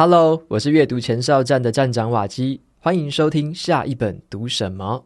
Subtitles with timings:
[0.00, 5.04] Hello，我是阅读前哨站的站长瓦基，欢迎收听下一本读什么。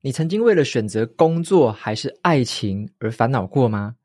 [0.00, 3.96] 你曾经为了选择工作还是爱情而烦恼过吗？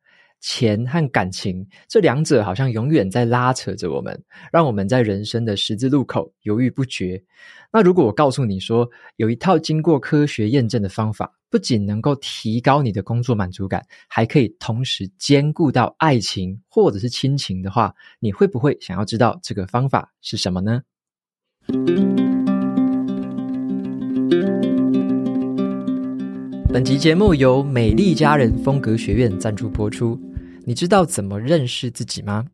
[0.42, 4.22] 钱和感情这两者好像永远在拉扯着我们，
[4.52, 7.24] 让我们在人生的十字路口犹豫不决。
[7.72, 20.82] 那如果我告诉你说，有一套经过科学验证的方法，不仅能够提高你的工作满足感，还可以同时兼顾到爱情或者是亲情的话，你会不会想要知道这个方法是什么呢？
[26.74, 30.20] 本集节目由美丽佳人风格学院赞助播出。
[30.66, 32.46] 你知道怎么认识自己吗？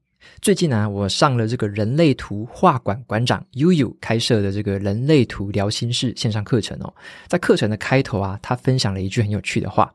[0.42, 6.94] 最近呢、我上了这个人类图画馆馆长 Youyou 开设的这个人类图聊心事线上课程哦。
[7.28, 9.94] 在课程的开头啊，他分享了一句很有趣的话：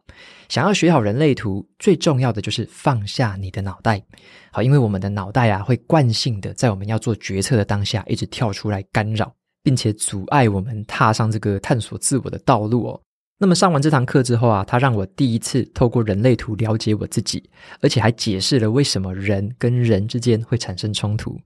[0.48, 4.02] 想要学好人类图，最重要的就是放下你的脑袋。
[4.50, 13.00] 好，因为我们的脑袋啊，会惯性的在我们要做决策的当下，一直跳出来干扰，并且阻碍我们踏上这个探索自我的道路哦。
[13.42, 17.42] 那么上完这堂课之后啊，他让我第一次透过人类图了解我自己，
[17.80, 21.36] 而且还解释了为什么人跟人之间会产生冲突。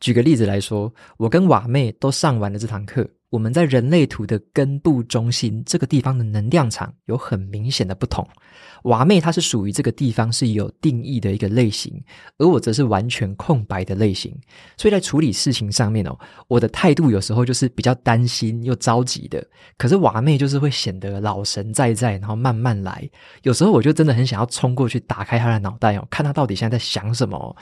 [0.00, 3.06] 举个例子来说，我跟瓦妹都上完了这堂课。
[3.28, 8.26] 我们在人类图的根部中心这个地方的能量场有很明显的不同。
[8.84, 12.02] 娃妹她是属于这个地方是有定义的一个类型，
[12.38, 14.34] 而我则是完全空白的类型。
[14.76, 19.44] 所以在处理事情上面哦，我的态度有时候就是比较担心又着急的。
[19.76, 23.08] 可是娃妹就是会显得老神在在，然后慢慢来。
[23.42, 27.56] 有时候我就真的很想要冲过去打开她的脑袋哦，看她到底现在在想什么。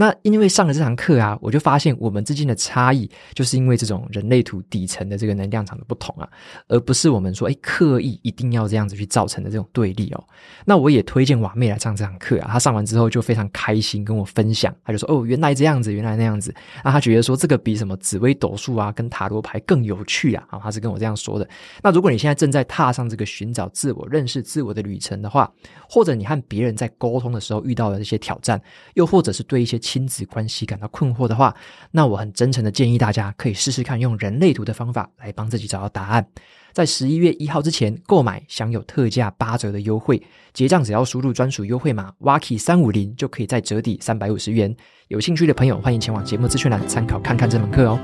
[0.00, 6.26] 那因为上了这堂课啊，我就发现我们之间的差异，就是因为这种人类图底层的这个能量场的不同啊，
[6.68, 10.24] 而不是我们说哎刻意一定要这样子去造成的这种对立哦。
[10.64, 21.46] 那我也推荐瓦妹来上这堂课啊，她上完之后就非常开心跟我分享，她就说哦，原来这样子，原来那样子，那她觉得说这个比什么紫微斗数啊跟塔罗牌更有趣啊，啊，她是跟我这样说的。
[21.82, 25.52] 那如果你现在正在踏上这个寻找自我、认识自我的旅程的话，
[25.86, 28.58] 或者你和别人在沟通的时候遇到了这些挑战，
[28.94, 31.52] 又或者是对一些亲子关系感到困惑的话，
[31.90, 36.24] 那我很真诚的建议大家可以试试看用人类图的方法来帮自己找到答案。
[36.72, 44.72] 在十一月一号之前购买，享有特价八折的优惠，结账只要输入专属优惠码 Waki 三五零，就可以再折抵三百五十元。
[45.08, 47.98] 有兴趣的朋友欢迎前往节目资讯栏参考看看这门课哦。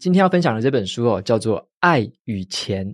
[0.00, 2.84] 今天要分享的这本书哦，叫做《爱与钱》。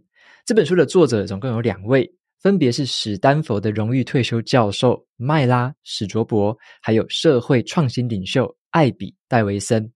[0.44, 2.19] 这本书的作者总共有两位。
[2.40, 9.92] 分别是史丹佛的荣誉退休教授麦拉史卓伯，还有社会创新领袖艾比戴维森。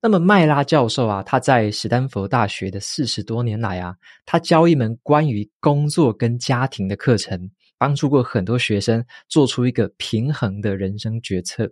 [0.00, 11.68] 那么麦拉教授啊，他在史丹佛大学的四十多年来啊，他教一门关于工作跟家庭的课程，帮助过很多学生做出一个平衡的人生决策。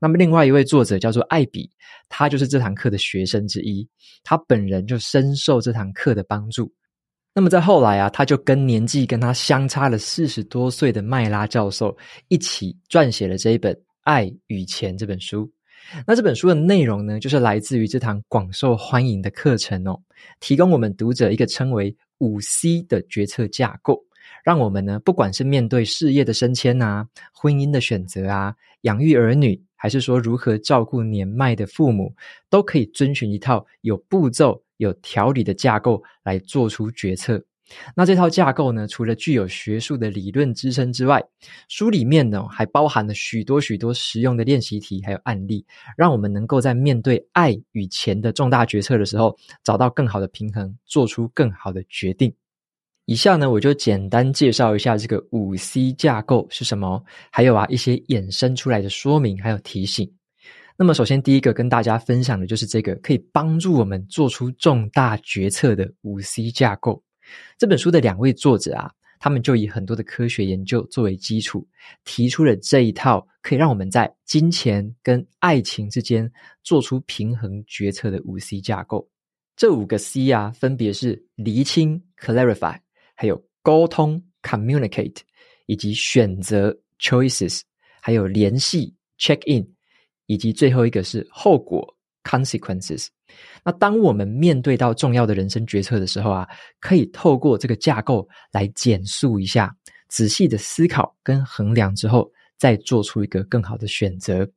[0.00, 1.70] 那么另外一位作者叫做艾比，
[2.08, 3.88] 他就是这堂课的学生之一，
[4.24, 6.70] 他本人就深受这堂课的帮助。
[7.32, 11.96] 那么在后来啊，他就跟年纪跟他相差了四十多岁的麦拉教授
[12.26, 15.50] 一起撰写了这一本《爱与钱》这本书。
[16.06, 19.98] 那这本书的内容呢，就是来自于这堂广受欢迎的课程哦，
[20.40, 23.98] 提供我们读者一个称为五 C 的决策架构，
[24.44, 32.12] 让我们呢，不管是面对事业的升迁啊、婚姻的选择啊、养育儿女，还是说如何照顾年迈的父母，
[32.50, 34.60] 都可以遵循一套有步骤。
[34.80, 37.40] 有条理的架构来做出决策。
[37.94, 41.22] 那这套架构呢，除了具有学术的理论支撑之外，
[41.68, 45.64] 书里面呢还包含了许多许多实用的练习题，还有案例，
[45.96, 52.34] 让我们能够在面对爱与钱的重大决策的时候，找到更好的平衡，做出更好的决定。
[53.04, 60.12] 以下呢，我就简单介绍一下这个五 C 架构是什么，还有啊一些衍生出来的说明，还有提醒。
[60.82, 67.04] 那么，首先第一个跟大家分享的就是这个可以帮助我们做出重大决策的五 C 架构。
[67.58, 71.68] 这本书的两位作者啊，他们就以很多的科学研究作为基础，
[72.04, 76.26] 提出了这一套可以让我们在金钱跟爱情之间
[76.62, 79.06] 做出平衡决策的五 C 架构。
[79.56, 82.78] 这五个 C 啊，分别是厘清 （clarify），
[83.14, 85.18] 还有沟通 （communicate），
[85.66, 87.60] 以及选择 （choices），
[88.00, 89.68] 还有联系 （check in）。
[90.30, 91.84] 以及最后一个是后果
[92.22, 93.08] consequences。
[93.64, 96.46] 那当我们面对到重要的人生决策的时候啊，
[96.78, 99.74] 可以透过这个架构来简述一下，
[100.08, 104.48] 仔细的思考跟衡量之后，再做出一个更好的选择。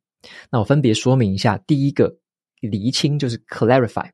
[0.52, 2.16] 那我分别说明一下，第一个
[2.62, 4.08] 厘清就是 clarify。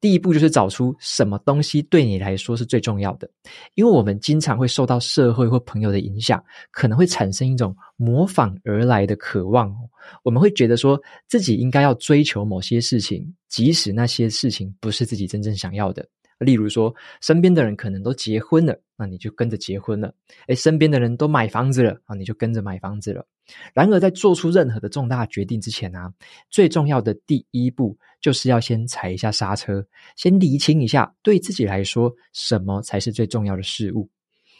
[0.00, 3.28] 第一步就是找出什么东西对你来说是最重要的，
[3.74, 9.74] 因为我们经常会受到社会或朋友的影响，可能会产生一种模仿而来的渴望。
[10.22, 16.06] 我们会觉得说自己应该要追求某些事情，即使那些事情不是自己真正想要的。
[16.38, 20.10] 例如说，身边的人可能都结婚了，那你就跟着结婚了；
[20.48, 23.26] 诶，身边的人都买房子了，啊，你就跟着买房子了。
[23.72, 26.12] 然而，在做出任何的重大决定之前啊，
[26.50, 29.86] 最重要的第一步就是要先踩一下刹车，
[30.16, 34.10] 先理清一下对自己来说什么才是最重要的事物。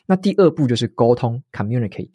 [0.06, 2.12] 那第二步就是沟通 （communicate）。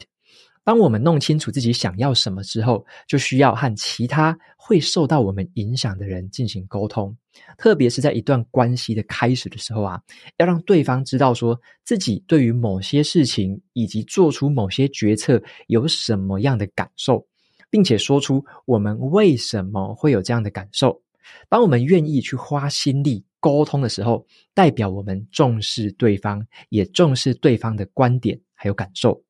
[0.64, 7.16] 当我们弄清楚自己想要什么之后，就需要和其他会受到我们影响的人进行沟通。
[7.56, 10.00] 特别是在一段关系的开始的时候啊，
[10.36, 17.26] 要让对方知道说自己对于某些事情以及做出某些决策有什么样的感受，
[17.70, 21.02] 并且说出我们为什么会有这样的感受。
[21.48, 24.24] 当我们愿意去花心力沟通的时候，
[24.54, 29.24] 代表我们重视对方，也重视对方的观点还有感受。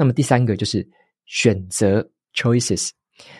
[0.00, 0.88] 那么第三个就是
[1.26, 2.00] 选择
[2.34, 2.88] choices，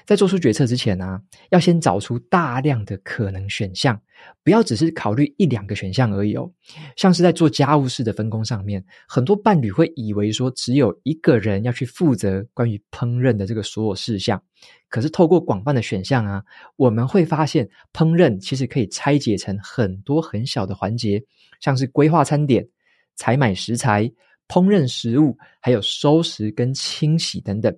[0.04, 1.18] 在做出决策之前呢、
[1.48, 3.98] 要先找出大量的可能选项，
[4.44, 6.52] 不要只是考虑一两个选项而已哦。
[6.96, 14.38] 像是在做家务事的分工上面，很多伴侣会以为说只有一个人要去负责关于烹饪的这个所有事项，
[14.90, 16.44] 可是透过广泛的选项啊，
[16.76, 21.24] 我们会发现烹饪其实可以拆解成很多很小的环节，
[21.58, 22.68] 像是规划餐点、
[23.16, 24.12] 采买食材。
[24.50, 27.74] 烹饪食物，还有收拾跟清洗等等。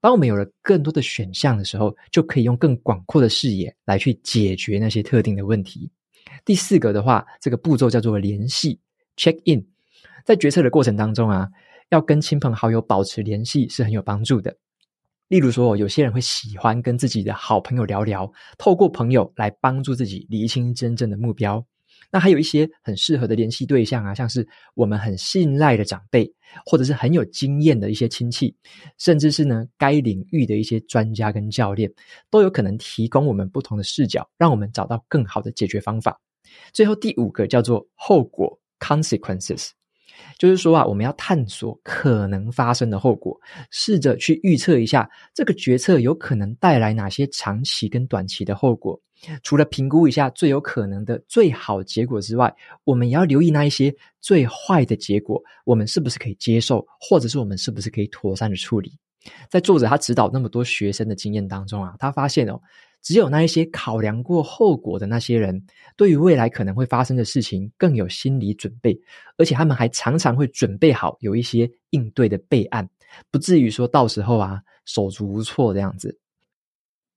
[0.00, 5.90] 当我们有了更多的选项的时候，就可以用更广阔的视野来去解决那些特定的问题。
[6.44, 8.78] 第四个的话，这个步骤叫做联系
[9.16, 9.64] （check in）。
[10.24, 11.48] 在决策的过程当中啊，
[11.90, 14.56] 要跟亲朋好友保持联系是很有帮助的。
[15.28, 21.64] 例如说，有些人会喜欢跟自己的好朋友聊聊，透过朋友来帮助自己厘清真正的目标。
[22.12, 26.30] 那还有一些很适合的联系对象啊，像是我们很信赖的长辈，
[26.66, 28.54] 或者是很有经验的一些亲戚，
[28.98, 31.90] 甚至是呢该领域的一些专家跟教练，
[32.30, 36.20] 都有可能提供我们不同的视角，让我们找到更好的解决方法。
[36.74, 39.70] 最后第五个叫做后果 （consequences）。
[40.38, 43.38] 就是说啊，我们要探索可能发生的后果，
[43.70, 49.00] 试着去预测一下这个决策有可能带来哪些长期跟短期的后果。
[49.44, 52.52] 除了评估一下最有可能的最好结果之外，
[52.82, 58.92] 我们也要留意那一些最坏的结果，我们是不是可以接受，或者是我们是不是可以妥善的处理。
[59.48, 62.60] 在作者他指导那么多学生的经验当中啊，他发现哦。
[63.02, 65.60] 只有那一些考量过后果的那些人，
[65.96, 68.96] 对于未来可能会发生的事情更有心理准备，
[69.36, 72.88] 而且他们还常常会准备好有一些应对的备案，
[73.30, 76.16] 不至于说到时候啊手足无措这样子。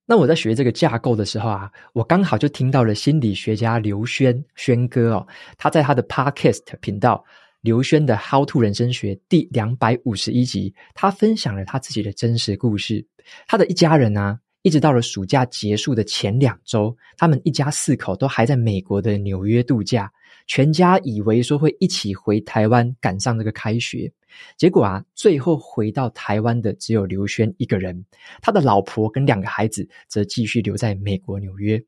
[0.04, 7.24] 那我在学这个架构的时候啊，我刚好就听到了心理学家刘轩轩哥哦，他在他的 Podcast 频道
[7.60, 13.06] 刘轩的 How to 人生学第两百五十一集，他分享了他自己的真实故事，
[13.46, 14.40] 他的一家人啊。
[14.66, 20.10] 一直到了暑假结束的前两周，他们一家四口都还在美国的纽约度假。
[20.48, 24.12] 全家以为说会一起回台湾赶上这个开学，
[24.56, 28.04] 结果啊，最后回到台湾的只有刘轩一个人，
[28.42, 31.80] 他的老婆跟两个孩子则继续留在美国纽约。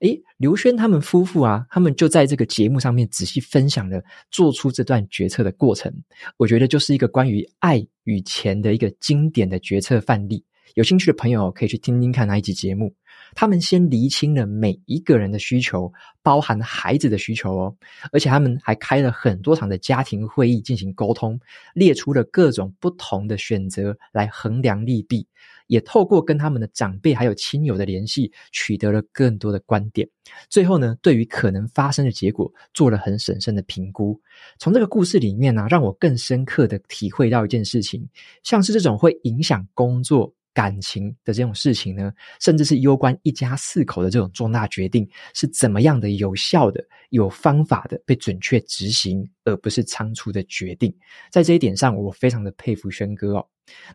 [0.00, 5.92] 诶，刘轩他们夫妇啊，他们就在这个节目上面仔细分享了做出这段决策的过程。
[6.36, 10.44] 我觉得就是一个关于爱与钱的一个经典的决策范例。
[10.74, 12.94] 有兴趣的朋友可以去听听看那一集节目。
[13.34, 15.90] 他们先厘清了每一个人的需求，
[16.22, 17.76] 包含孩子的需求哦，
[18.12, 21.38] 而且他们还开了很多场的家庭会议进行沟通，
[21.74, 25.26] 列出了各种不同的选择来衡量利弊，
[25.66, 30.06] 也透过跟他们的长辈还有亲友的联系，取得了更多的观点。
[30.50, 34.20] 最后呢，对于可能发生的结果做了很审慎的评估。
[34.58, 38.06] 从这个故事里面呢，让我更深刻的体会到一件事情，
[38.42, 40.34] 像是这种会影响工作。
[40.54, 50.94] 感情的这种事情呢，甚至是攸关一家四口的这种重大决定，是怎么样的有效的、有方法的被准确执行，而不是仓促的决定。
[51.30, 53.46] 在这一点上，我非常的佩服轩哥哦。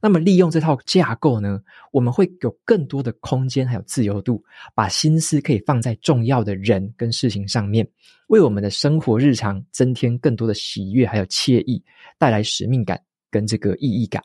[0.02, 1.62] 那么，利用这套架构呢，
[1.92, 4.42] 我们会有更多的空间还有自由度，
[4.74, 7.88] 把心思可以放在重要的人跟事情上面，
[8.28, 11.84] 为我们的生活日常增添更多的喜悦还有惬意，
[12.18, 13.00] 带来使命感
[13.30, 14.24] 跟这个意义感。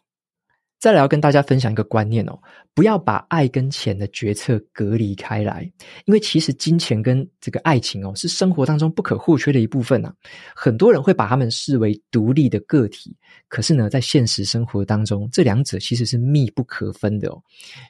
[0.82, 2.36] 再来要跟大家分享一个观念哦，
[2.74, 5.62] 不要把爱跟钱的决策隔离开来，
[6.06, 10.12] 因为其实金钱跟这个爱情哦，是生活当中不可或缺的一部分啊。
[10.56, 17.40] 很多人会把他们视为独立的个体，可是呢，在现实生活当中，这两者其实是密不可分的哦。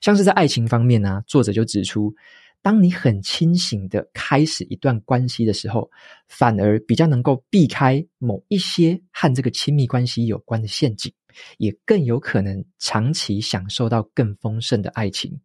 [0.03, 2.15] 像是在爱情方面呢，作者就指出，
[2.63, 5.91] 当你很清醒的开始一段关系的时候，
[6.29, 11.13] 反而比较能够避开某一些和这个亲密关系有关的陷阱，
[11.59, 15.41] 也更有可能长期享受到更丰盛的爱情。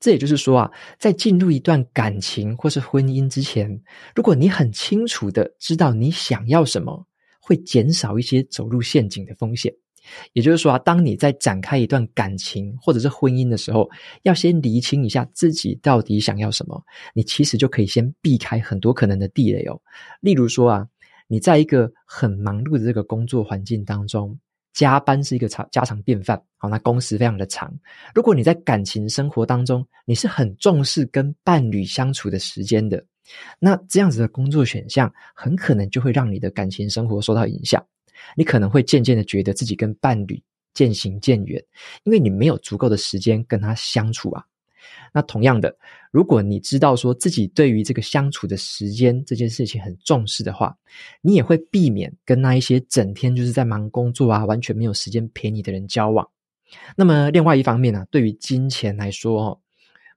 [0.00, 3.82] 这也就是说啊，在进入一段感情或是婚姻之前，
[4.14, 7.06] 如果你很清楚的知道你想要什么，
[7.38, 9.74] 会减少一些走入陷阱的风险。
[10.32, 13.88] 也就是说啊，当你在展开一段感情或者是婚姻的时候，
[14.22, 16.82] 要先厘清一下自己到底想要什么，
[17.14, 19.80] 你其实就可以先避开很多可能的地雷哦。
[20.20, 20.86] 例如说啊，
[21.28, 24.38] 你在一个很忙碌的这个工作环境当中，
[24.72, 27.72] 加班是一个常家常便饭，好，那工时非常的长。
[28.14, 33.04] 如果你在感情生活当中，你是很重视跟伴侣相处的时间的，
[33.58, 37.84] 那这样子的工作选项，很可能就会让你的感情生活受到影响。
[38.36, 40.42] 你可能会渐渐的觉得自己跟伴侣
[40.74, 41.62] 渐行渐远，
[42.04, 44.44] 因为你没有足够的时间跟他相处啊。
[45.12, 45.76] 那同样的，
[46.10, 50.76] 如果你知道说自己对于这个相处的时间这件事情很重视的话，
[51.20, 56.28] 你也会避免跟那一些整天就是在忙工作啊，完全没有时间陪你的人交往。
[56.96, 59.60] 那么另外一方面呢，对于金钱来说。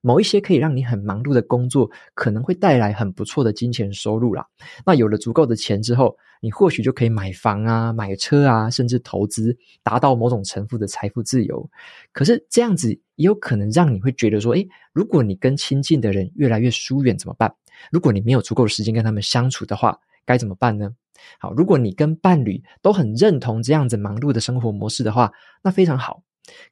[0.06, 4.46] 某一些可以让你很忙碌的工作，可能会带来很不错的金钱收入啦。
[4.84, 11.70] 那有了足够的钱之后，你或许就可以买房啊、买车啊，甚至投资，达到某种程度的财富自由。
[12.12, 17.54] 可是这样子也有可能让你会觉得说，诶，如果你跟亲近的人越来越疏远怎么办？
[17.90, 20.90] 如果你没有足够的时间跟他们相处的话，该怎么办呢？
[21.38, 25.32] 好，如果你跟伴侣都很认同这样子忙碌的生活模式的话，
[25.62, 26.22] 那非常好。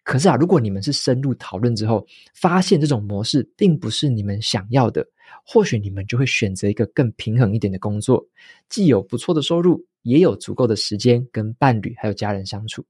[0.02, 5.06] 可是啊，如果你们是深入讨论之后，发现这种模式并不是你们想要的，
[5.44, 8.24] 或许你们就会选择一个更平衡一点的工作，
[8.68, 12.84] 既有不错的收入，也有足够的时间跟伴侣还有家人相处。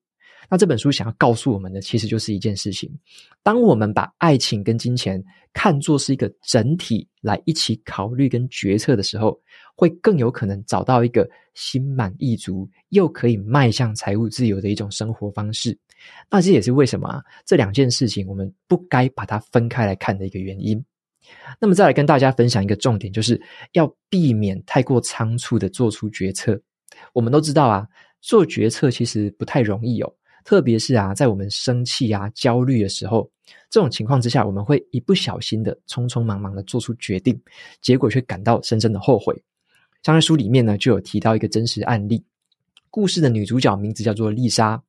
[0.49, 2.91] 那这本书想要告诉我们的，其实就是一件事情：
[3.43, 5.23] 当我们把爱情跟金钱
[5.53, 9.41] 看作是一个整体来一起考虑跟决策的时候，
[9.77, 15.79] 会更有可能找到一个心满意足又可以迈向财务自由的一种生活方式。
[16.31, 20.85] 那这也是为什么啊，这两件事情我们不该把它分开来看的一个原因。
[21.61, 23.41] 那么再来跟大家分享一个重点，就是
[23.73, 26.61] 要避免太过仓促的做出决策。
[27.13, 27.87] 我们都知道啊，
[28.21, 30.13] 做决策其实不太容易哦，
[30.45, 33.31] 特别是啊，在我们生气啊、焦虑的时候，
[33.71, 37.41] 这种情况之下，我们会一不小心的匆匆忙忙的做出决定，
[37.81, 39.35] 结果却感到深深的后悔。
[40.03, 42.25] 像在书里面呢，就有提到一个真实案例。
[42.91, 44.83] 故事的女主角名字叫做丽莎。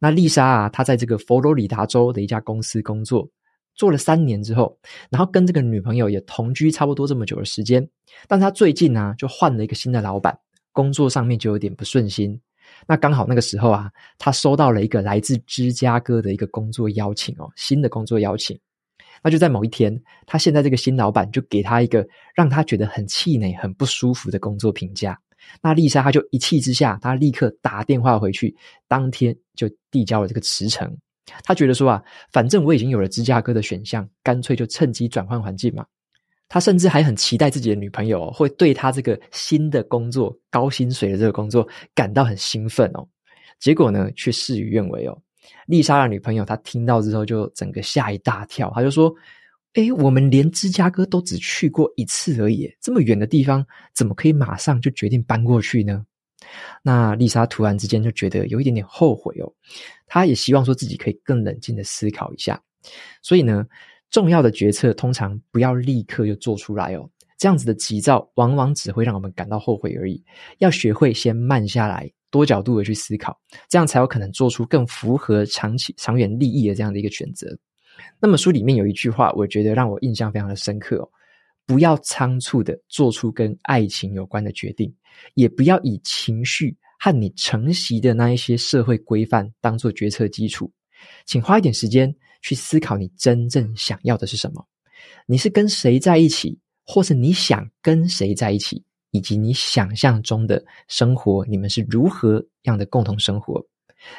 [0.00, 3.28] 那丽莎啊，她在这个佛罗里达州的一家公司工作，
[3.74, 4.76] 做了三年之后，
[5.10, 7.88] 然后跟这个女朋友也同居差不多这么久的时间。
[8.26, 10.36] 但她最近呢、就换了一个新的老板，
[10.72, 12.38] 工作上面就有点不顺心。
[12.86, 18.58] 那刚好那个时候啊，他收到了一个来自芝加哥的一个工作邀请哦，新的工作邀请。
[19.22, 25.18] 那就在某一天，他现在这个新老板就给他一个让他觉得很气馁、很不舒服的工作评价。
[25.62, 28.54] 那丽莎她就一气之下，她立刻打电话回去，
[28.86, 30.94] 当天就递交了这个辞呈。
[31.42, 35.84] 她觉得说啊，反正我已经有了芝加哥的选项，干脆就趁机转换环境嘛。
[36.48, 43.06] 他甚至还很期待自己的女朋友会对他这个新的工作、高薪水的这个工作感到很兴奋哦。
[43.60, 45.16] 结果呢，却事与愿违哦。
[45.66, 49.14] 丽莎的女朋友她听到之后就整个吓一大跳，她就说。
[49.74, 53.64] 诶，我们连芝加哥都只去过一次而已，这么远的地方，
[53.94, 56.04] 怎么可以马上就决定搬过去呢？
[56.82, 59.52] 那丽莎突然之间就觉得有一点点后悔哦。
[60.06, 62.60] 她也希望说自己可以更冷静的思考一下。
[63.22, 63.64] 所以呢，
[64.10, 67.08] 重要的决策通常不要立刻就做出来哦。
[67.38, 70.20] 这样子的急躁，往往只会让我们感到后悔而已。
[70.58, 73.38] 要学会先慢下来，多角度的去思考，
[73.68, 77.46] 这样才有可能做出更符合长期、长远利益的这样的一个选择。
[78.20, 81.08] 那么书里面有一句话，我觉得让我印象非常的深刻哦，
[81.64, 84.92] 不要仓促的做出跟爱情有关的决定，
[85.34, 90.68] 也不要以情绪和你承袭的那一些社会规范当做决策基础，
[91.24, 94.66] 请花一点时间去思考你真正想要的是什么。
[95.26, 103.64] 你是跟谁在一起，或是你想跟谁在一起，以及你想象中的生活，你们是如何样的共同生活。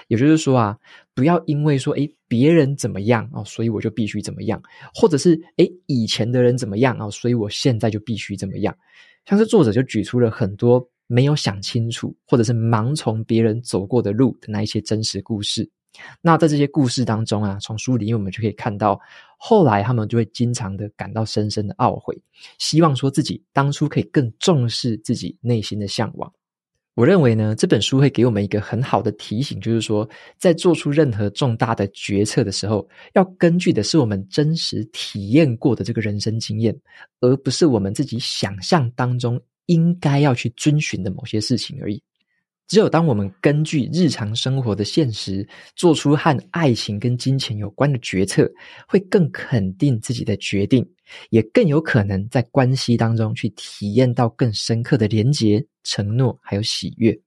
[0.08, 0.78] 也就是说啊，
[1.16, 4.62] 不要因为说诶别人怎么样哦，所以我就必须怎么样，
[4.94, 8.78] 或者是诶以前的人怎么样哦，所以我现在就必须怎么样。
[9.26, 15.70] 像是作者就举出了很多没有想清楚，或者是盲从别人走过的路的那一些真实故事。
[16.22, 19.00] 那在这些故事当中啊，从书里我们就可以看到，
[19.38, 22.16] 后来他们就会经常的感到深深的懊悔，
[22.58, 26.32] 希望说自己当初可以更重视自己内心的向往。
[26.96, 36.78] 我认为呢，这本书会给我们一个很好的提醒，就是说，在做出任何重大的决策的时候，要根据的是我们真实体验过的这个人生经验，
[37.22, 42.02] 而不是我们自己想象当中应该要去遵循的某些事情而已。
[42.70, 45.46] 只有当我们根据日常生活的现实，
[45.76, 48.50] 做出和爱情跟金钱有关的决策，
[48.88, 50.88] 会更肯定自己的决定，
[51.32, 55.66] 也更有可能在关系当中去体验到更深刻的连结。
[55.84, 57.20] 承诺还有喜悦。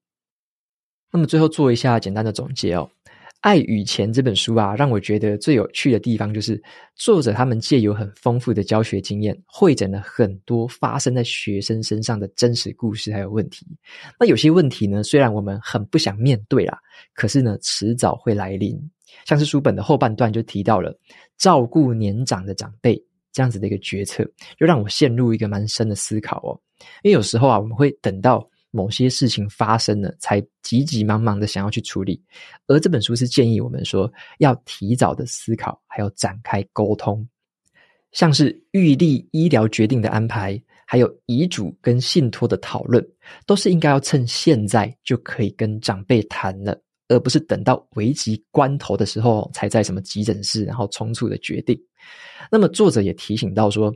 [1.10, 2.88] 那么最后做一下简单的总结哦，
[3.42, 6.62] 《爱与钱》这本书啊，让我觉得最有趣的地方就是
[6.94, 13.66] 作者他们借由很丰富的教学经验，汇整了很多发生在学生身上的真实故事还有问题。
[14.18, 16.78] 那有些问题呢，虽然我们很不想面对啦，
[17.14, 18.80] 可是呢，迟早会来临。
[19.26, 20.96] 像是书本的后半段就提到了
[21.36, 22.96] 照顾年长的长辈
[23.32, 24.24] 这样子的一个决策，
[24.56, 26.54] 就让我陷入一个蛮深的思考哦。
[27.02, 32.20] 因为有时候啊，我们会等到某些事情发生了，才急急忙忙的想要去处理。
[32.66, 37.24] 而这本书是建议我们说，要提早的思考，还有展开沟通，
[38.10, 43.06] 像是预立医疗决定的安排，还有遗嘱跟信托的讨论，
[43.46, 46.76] 都是应该要趁现在就可以跟长辈谈了，
[47.08, 51.78] 而不是等到危急关头的时候才在什么急诊室，然后匆促的决定。
[52.50, 53.94] 那么作者也提醒到说，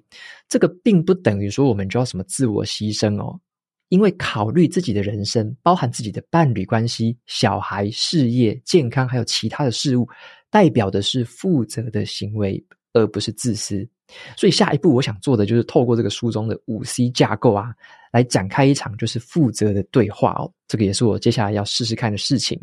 [0.49, 3.39] 这个并不等于说我们就要什么自我牺牲哦，
[3.89, 10.09] 因为考虑自己的人生，包含自己的伴侣关系、小孩、事业、健康，还有其他的事物，
[10.51, 12.63] 代表的是负责的行为，
[12.93, 13.89] 而不是自私。
[14.37, 17.75] 所以下一步我想做的就是透过这个书中的五 C 架构啊，
[18.13, 20.51] 来展开一场就是负责的对话哦。
[20.69, 22.61] 这个也是我接下来要试试看的事情。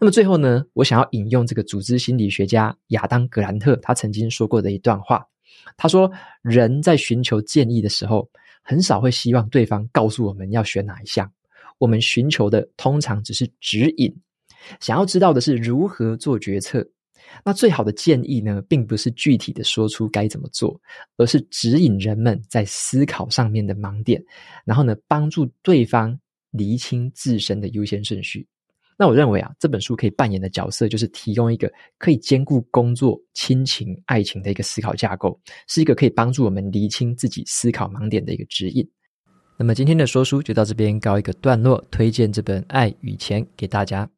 [0.00, 5.24] 那么最后呢，我想要引用这个组织心理学家亚当·格兰特他曾经说过的一段话。
[5.76, 6.10] 他说
[6.42, 8.28] ：“人在寻求建议的时候，
[8.68, 11.30] 很少会希望对方告诉我们要选哪一项。
[11.78, 14.12] 我们寻求的通常只是指引，
[14.80, 16.84] 想要知道的是如何做决策。”
[17.44, 20.80] 那最好的建议呢，并不是具体的说出该怎么做，
[21.16, 24.22] 而是指引人们在思考上面的盲点，
[24.64, 26.18] 然后呢，帮助对方
[26.50, 28.46] 厘清自身的优先顺序。
[28.98, 38.88] 那我认为啊，这本书可以扮演的角色，就是提供一个可以兼顾工作、亲情、爱情的一个思考架构，是一个可以帮助我们厘清自己思考盲点的一个指引。
[39.58, 44.08] 那么今天的说书就到这边告一个段落，推荐这本《爱与钱》给大家。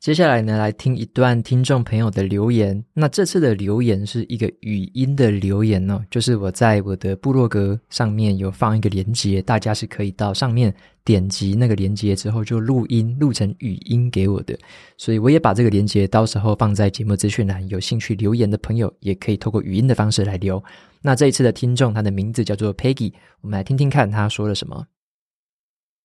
[0.00, 2.82] 接下来呢，来听一段听众朋友的留言。
[2.94, 14.58] 那这次的留言是一个语音的留言哦，就是我在我的部落格上面有放一个连接，大家是可以到上面点击那个连接之后就录音录成语音给我的。
[14.96, 20.64] 所以我也把这个连接到时候放在节目资讯栏，有兴趣留言的朋友也可以透过语音的方式来留。
[21.02, 24.86] 那这一次的听众，他的名字叫做 Peggy，我们来听听看他说了什么。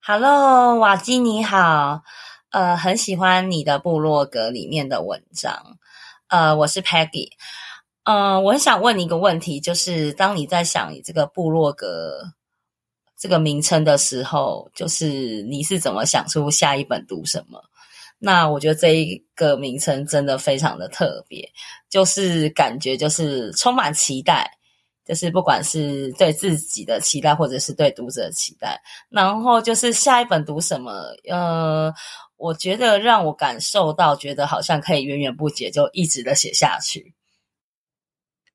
[0.05, 2.03] Hello，瓦基你好。
[2.55, 5.77] 呃，很喜欢你的部落格里面的文章。
[6.29, 7.27] 呃，我是 Peggy。
[8.05, 12.21] 呃，我很想问你一个问题，就是当你在想你这个部落格
[13.19, 17.61] 这个名称的时候，就是你是怎么想出下一本读什么？
[18.19, 21.51] 那我觉得这一个名称真的非常的特别，
[21.89, 24.49] 就是感觉就是充满期待。
[25.07, 30.91] 就是不管是对自己的期待，或者是对读者的期待，然后就是下一本读什么，
[31.29, 31.93] 呃，
[32.37, 37.13] 我觉得让我感受到，觉得好像可以源源不绝，就一直的写下去。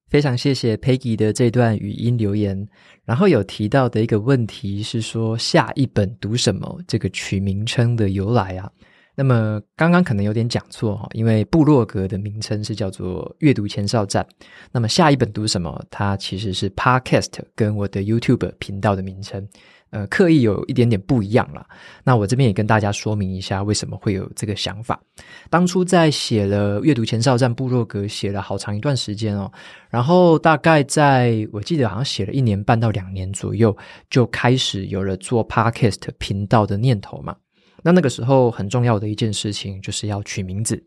[0.08, 2.68] 非常谢谢 Peggy 的这段语音留言，
[3.04, 8.68] 然后有提到的一个问题是说，下一本读什么这个取名称的由来啊。
[9.14, 14.26] 那么刚刚可能有点讲错哈，因为部落格的名称是叫做阅读前哨站。
[14.72, 15.84] 那么下一本读什么？
[15.90, 19.46] 它其实是 Podcast 跟我的 YouTube 频道的名称，
[19.90, 21.66] 呃，刻意有一点点不一样啦。
[22.04, 25.00] 那我这边也跟大家说明一下，为什么会有这个想法。
[25.48, 29.50] 当初在写了阅读前哨站部落格，写了好长一段时间哦，
[29.90, 33.76] 然后大概在我记得好像写了一年半到两年左右，
[34.08, 37.36] 就开始有了做 Podcast 频道的念头嘛。
[37.82, 40.80] 那那个时候很重要的一件事情就是要取名字，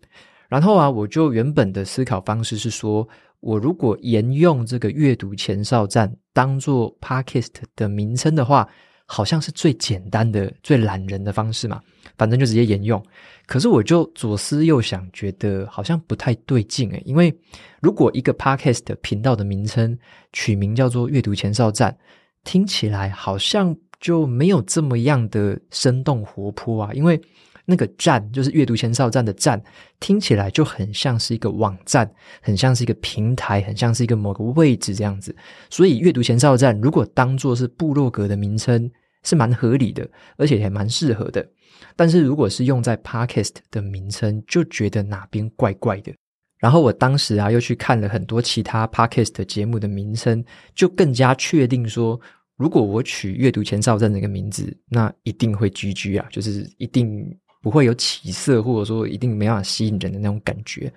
[0.47, 3.05] 然后啊，我就原本的思考方式是说，
[3.39, 8.69] 我如果沿用这个阅读前哨站当做 Podcast 的名称的话，
[9.13, 11.80] 好像是最简单的、最懒人的方式嘛，
[12.17, 12.99] 反正就直接沿用。
[13.45, 17.34] 可是我就左思右想，觉得好像不太对劲诶，因为
[17.82, 19.97] 如果一个 Podcast 频道的名称
[20.32, 21.95] 取名叫做阅读前哨站，
[22.43, 23.76] 听起来好像。
[24.04, 27.17] 就没有这么样的生动活泼啊，因为
[27.63, 29.63] 那个站就是阅读前哨站的站，
[30.02, 35.34] 听起来就很像是一个网站，很像是一个平台，很像是一个某个位置这样子。
[35.69, 38.91] 所以阅读前哨站如果当做是部落格的名称，
[39.23, 40.07] 是蛮合理的，
[40.38, 41.47] 而且还蛮适合的。
[41.95, 46.13] 但是如果是用在 Podcast 的名称，就觉得哪边怪怪的。
[46.59, 52.19] 然后我当时啊，又去看了很多其他 Podcast 节目的名称，就更加确定说，
[52.55, 57.21] 如果我取阅读前哨站这个名字，那一定会 GG 啊，就是一定
[57.62, 60.91] 不会有起色，或者说一定没办法吸引人的那种感觉。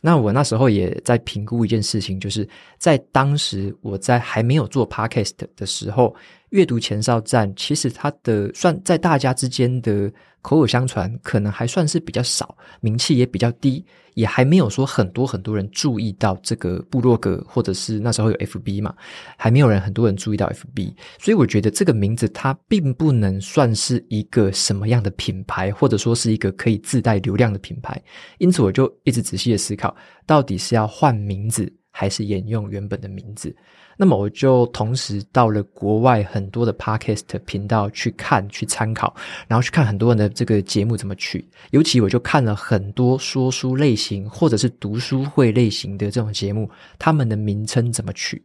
[0.00, 6.14] 那我那时候也在评估一件事情，就是在当时我在还没有做 Podcast 的时候，
[6.50, 10.10] 阅读前哨站其实它的算在大家之间的
[10.42, 13.84] 口耳相传，可能还算是比较少，名气也比较低。
[14.14, 18.92] 也还没有说很多很多人注意到这个部落格，或者是那时候有 FB 嘛，
[19.36, 28.02] 还没有人很多人注意到 FB，所以我觉得这个名字它并不能算是一个什么样的品牌，或者说是一个可以自带流量的品牌。
[28.38, 29.94] 因此，我就一直仔细的思考，
[30.26, 33.54] 到底是要换名字，还是沿用原本的名字。
[34.00, 39.12] 那么我就同时到了国外很多的 Podcast 频道去看、去参考，
[39.48, 41.44] 然后去看很多人的这个节目怎么取。
[41.72, 48.40] 尤其我就看了很多说书类型或者是读书会类型的这种节目，他们的名称怎么取。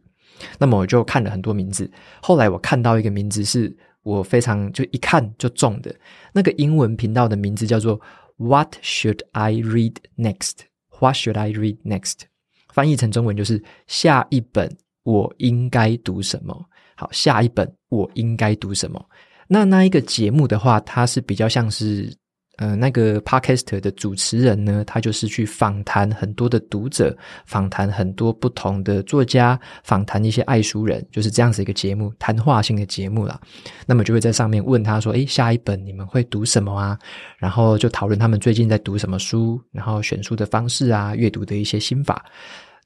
[0.58, 1.88] 那么我就看了很多名字。
[2.20, 5.94] 后来我看到一个名字是我非常就一看就中的，
[6.32, 8.00] 那个英文频道的名字叫做
[8.38, 12.22] What should I read next？What should I read next？
[12.72, 14.76] 翻译成中文就是下一本。
[15.04, 16.60] 我应该读什么？
[16.96, 19.04] 好，下一本我应该读什么？
[19.46, 22.10] 那那一个节目的话，它是比较像是，
[22.56, 27.14] 呃，那个 Podcast 的主持人呢，他就是去访谈很多的读者，
[27.44, 33.40] 访谈很多不同的作家，访谈一些爱书人，就是这样子一个节目，谈话性的节目啦。
[33.86, 36.96] 那么就会在上面问他说：“诶，下一本你们会读什么啊？”
[37.38, 42.24] 然后就讨论他们最近在读什么书，然后选书的方式啊，阅读的一些心法。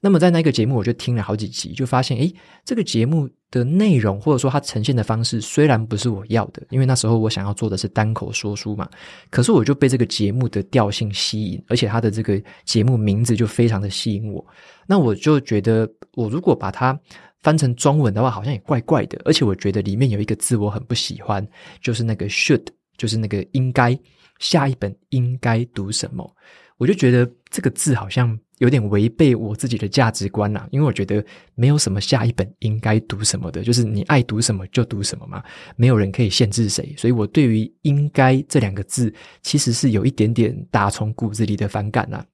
[0.01, 2.33] 那么在那个节目，我就听了好几集，就发现，诶，
[2.63, 8.87] 这个节目的内容或者说它呈现的方式，虽然不是我要的，因为那时候我想要做的是单口说书嘛，
[9.29, 14.45] 可是我就被这个节目的调性吸引，而且它的这个节目名字就非常的吸引我。
[14.87, 16.97] 那我就觉得，我如果把它
[17.41, 21.45] 翻成中文的话，好像也怪怪的，而且我觉得里面有一个字我很不喜欢，
[21.81, 22.65] 就是那个 should，
[22.97, 23.99] 就是那个应该，
[24.39, 26.33] 下一本应该读什么，
[26.77, 28.39] 我就觉得这个字好像。
[28.59, 35.43] 有点违背我自己的价值观啦，因为我觉得没有什么下一本应该读什么的，就是你爱读什么就读什么嘛，
[35.75, 36.93] 没有人可以限制谁。
[36.97, 42.25] 所以我对于“应该”这两个字，其实是有一点点打从骨子里的反感啦。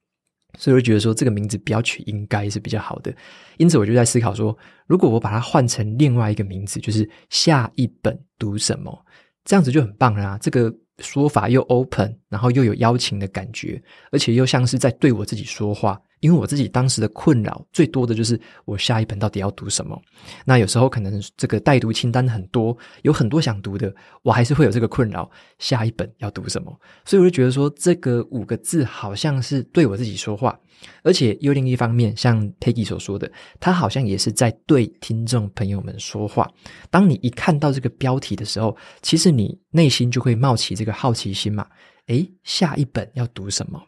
[0.58, 3.14] 所以我觉得说这个名字不要取“应该”是比较好的。
[3.58, 4.58] 因此我就在思考说，
[4.88, 9.06] 如果我把它换成另外一个名字，就是“下一本读什么”，
[9.46, 10.38] 这样子就很棒啦。
[10.42, 10.74] 这个。
[11.00, 15.98] 说法又 open，然后又有邀请的感觉，而且又像是在对我自己说话。
[16.20, 20.02] 因为我自己当时的困扰最多的就是我下一本到底要读什么。
[20.44, 26.78] 那有时候可能这个待读清单很多，有很多想读的，我还是会有这个困扰，下一本要读什么？
[27.06, 30.60] 所以我就觉得说，这个五个字好像是对我自己说话，
[31.04, 36.50] 而且又另一方面，像 Peggy 所说的，他好像也是在对听众朋友们说话。
[36.90, 41.68] 当你一看到这个标题的时候，其实你内心就会冒起这个好奇心嘛。
[42.08, 43.82] 诶，下一本要读什么？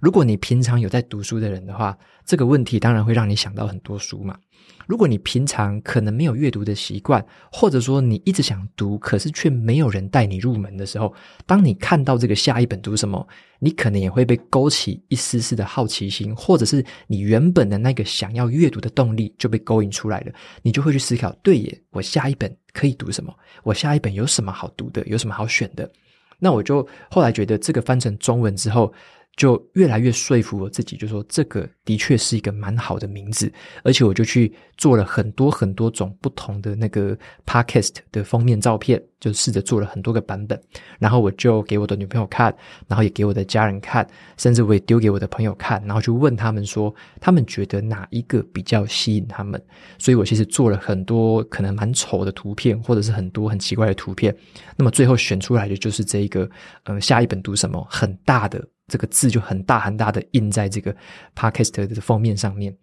[0.00, 4.38] 如果你平常有在读书的人的话，这个问题当然会让你想到很多书嘛。
[4.86, 11.12] 如果你平常可能没有阅读的习惯，或者说你一直想读，可是却没有人带你入门的时候，
[11.46, 13.26] 当你看到这个下一本读什么，
[13.58, 20.32] 你可能也会被勾起一丝丝的好奇心，或者是你原本的那个想要阅读的动力就被勾引出来了，
[20.62, 23.34] 你就会去思考：对耶，我下一本可以读什么？
[23.62, 25.04] 我下一本有什么好读的？
[25.06, 25.90] 有什么好选的？
[26.40, 28.92] 那我就后来觉得这个翻成中文之后，
[29.36, 40.60] 就越来越说服我自己，就说这个的确是一个蛮好的名字，而且我就去做了很多很多种不同的那个 podcast 的封面照片，就试着做了很多个版本，
[41.00, 42.54] 然后我就给我的女朋友看，
[42.86, 49.60] 然后也给我的家人看，甚至我也丢给我的朋友看，然后就问他们说，他们觉得哪一个比较吸引他们？
[49.98, 54.34] 所以我其实做了很多可能蛮丑的图片，或者是很多很奇怪的图片，
[54.76, 56.48] 那么最后选出来的就是这一个，
[56.84, 57.84] 呃，下一本读什么？
[57.90, 58.64] 很大的。
[58.86, 60.94] 这个字就很大很大的印在这个
[61.34, 62.76] Podcast 的封面上面，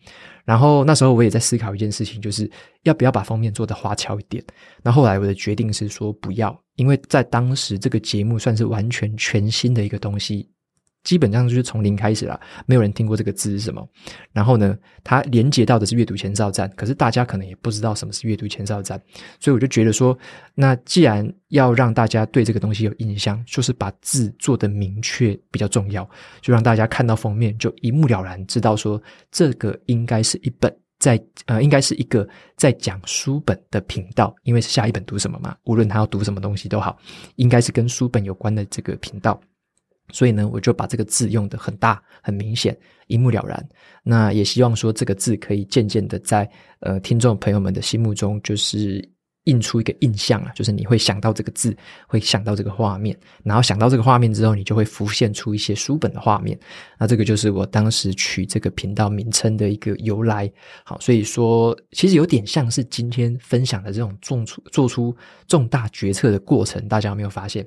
[0.46, 2.50] 然后那时候我也在思考一件事情，就是
[2.84, 4.44] 要不要把封面做的花俏一点。
[4.84, 10.50] 那后来我的决定是说不要，因为在当时这个节目算是完全全新的一个东西。
[11.04, 13.88] 基本上就是从零开始啦，没有人听过这个字是什么。
[14.32, 19.02] 然后呢，它连接到的是阅读前哨站，可是大家可能也不知道什么是阅读前哨站，
[19.40, 20.18] 所以我就觉得说，
[20.54, 26.08] 那既然要让大家对这个东西有印象，就是把字做得明确比较重要，
[26.42, 36.98] 就让大家看到封面就一目了然，知道说这个应该是一本在呃，应该是一个在讲书本的频道，因为是下一本读什么嘛，无论他要读什么东西都好，
[37.38, 39.42] 应该是跟书本有关的这个频道。
[40.12, 43.69] 所以呢，我就把这个字用得很大、很明显、一目了然。
[44.04, 49.08] 那也希望说，这个字可以渐渐的在呃听众朋友们的心目中，就是
[49.45, 51.76] 印出一个印象啊，就是你会想到这个字，
[52.08, 56.58] 会想到这个画面，然后想到这个画面之后，你就会浮现出一些书本的画面。
[57.00, 60.52] 那这个就是我当时取这个频道名称的一个由来。
[60.84, 65.15] 好，所以说其实有点像是今天分享的这种做出做出
[65.47, 67.65] 重大决策的过程，大家有没有发现？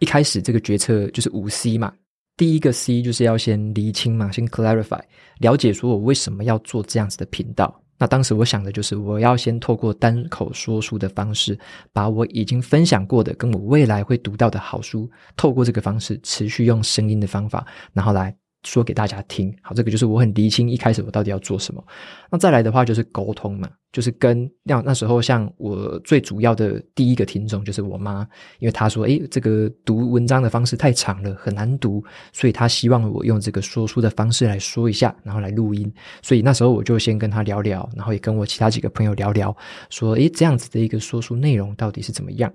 [0.00, 1.92] 一开始这个决策就是五 C 嘛，
[2.36, 5.00] 第一个 C 就是要先厘清嘛，先 clarify，
[5.38, 7.80] 了解说我为什么要做这样子的频道。
[7.98, 11.58] 那当时我想的就是，我要先透过单口说书的方式，
[11.92, 18.39] 把我已经分享过的，跟我未来会读到的好书，透过这个方式持续用声音的方法，然后来。
[18.62, 21.82] 说给大家听，好，这个就是我很厘清一开始我到底要做什么。
[22.30, 28.26] 那再来的话就是沟通嘛，就是跟那那时候像我最主要的第一个听众就是我妈，
[28.58, 35.92] 因为她说，诶，这个读文章的方式太长了，很难读，所以她希望我用这个说书的方式来说一下，然后来录音。
[36.22, 39.56] 所以那时候我就先跟她聊聊，然后也跟我其他几个朋友聊聊，
[39.88, 42.52] 说，诶，这样子的一个说书内容到底是怎么样？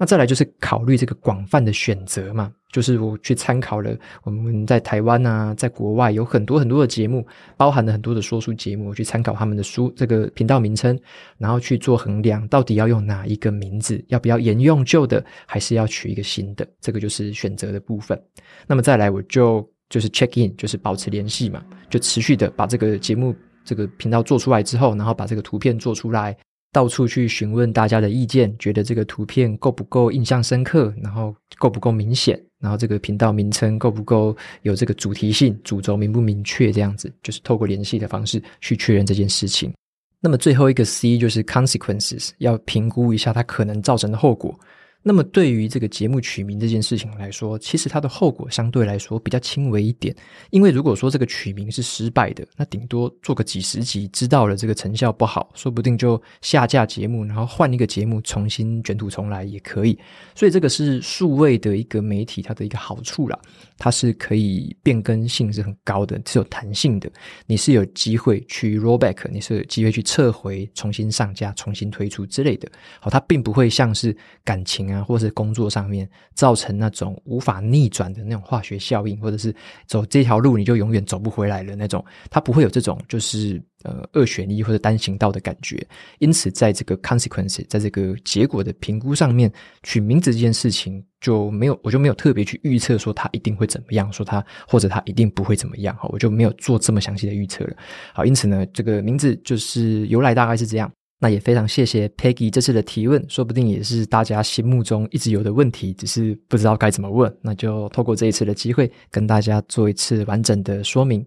[0.00, 7.26] 那再来就是考虑这个广泛的选择嘛，就是我去参考了我们在台湾啊，在国外有很多很多的节目，
[7.56, 10.98] 包含了很多的说书节目，我去参考他们的书这个频道名称，
[11.38, 18.20] 然后去做衡量，到底要用哪一个名字，要不要沿用旧的，还是要取一个新的，这个就是选择的部分。
[18.66, 26.36] 那么再来我就就是 check in，就是保持联系嘛，就持续的把这个节目这个频道做出来之后，然后把这个图片做出来。
[26.72, 39.72] 到处去询问大家的意见，觉得这个图片够不够印象深刻，然后够不够明显，然后这个频道名称够不够有这个主题性，主轴明不明确，这样子就是透过联系的方式去确认这件事情。
[40.20, 44.58] 那么最后一个 C 就是 consequences，要评估一下它可能造成的后果。
[45.02, 50.14] 那么对于这个节目取名这件事情来说，其实它的后果相对来说比较轻微一点。
[50.50, 59.98] 因为如果说这个取名是失败的，那顶多做个几十集，知道了这个成效不好，说不定就下架节目，然后换一个节目重新卷土重来也可以。
[60.34, 63.38] 所以这个是数位的一个媒体它的一个好处啦，
[63.78, 67.10] 它是可以变更性是很高的，是有弹性的。
[67.46, 72.68] 你是有机会去 rollback，你是有机会去撤回、重新上架、重新推出之类的。
[73.00, 79.54] 好，它并不会像是感情啊，或是工作上面造成那种无法逆转的那种化学效应，或者是
[79.86, 85.86] 走这条路你就永远走不回来了那种，它不会有这种就是呃二选一或者单行道的感觉。
[86.18, 97.76] 因此，在这个 consequence，在这个结果的评估上面，取名字这件事情就没有，我就没有特别去预测说它一定会怎么样，说它或者它一定不会怎么样，哈，我就没有做这么详细的预测了。
[98.14, 100.90] 好，因此呢，这个名字就是由来大概是这样。
[101.20, 107.34] 那也非常谢谢 Peggy 这次的提问，说不定也是大家心目中一直有的问题，只是不知道该怎么问。
[107.42, 111.26] 那就透过这一次的机会，跟大家做一次完整的说明。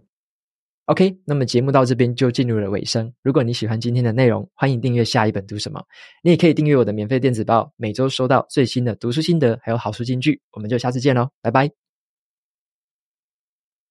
[0.85, 3.13] OK，那么节目到这边就进入了尾声。
[3.21, 5.81] 如果你喜欢今天的内容，欢迎订阅下一本读什么。
[6.23, 10.41] 你也可以订阅我的免费电子报，每周收到最新的读书心得，还有好书金句。
[10.51, 11.80] 我们就下次见喽，拜拜。